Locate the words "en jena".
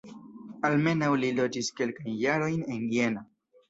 2.77-3.29